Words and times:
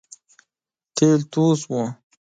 تېل 0.95 1.19
توی 1.31 1.51
شول 1.61 1.87